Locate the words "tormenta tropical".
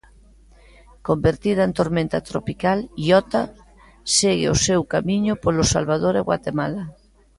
1.79-2.77